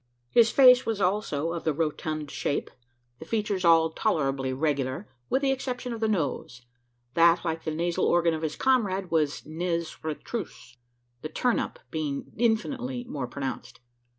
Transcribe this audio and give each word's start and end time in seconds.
His 0.31 0.49
face 0.49 0.83
was 0.83 0.99
also 0.99 1.53
of 1.53 1.63
the 1.63 1.73
rotund 1.75 2.31
shape 2.31 2.71
the 3.19 3.25
features 3.25 3.63
all 3.63 3.91
tolerably 3.91 4.51
regular, 4.51 5.07
with 5.29 5.43
the 5.43 5.51
exception 5.51 5.93
of 5.93 5.99
the 5.99 6.07
nose 6.07 6.63
that, 7.13 7.45
like 7.45 7.65
the 7.65 7.69
nasal 7.75 8.05
organ 8.05 8.33
of 8.33 8.41
his 8.41 8.55
comrade, 8.55 9.11
was 9.11 9.45
nez 9.45 9.97
retrousse 10.01 10.75
the 11.21 11.29
turn 11.29 11.59
up 11.59 11.77
being 11.91 12.33
infinitely 12.35 13.03
more 13.03 13.27
pronounced. 13.27 13.79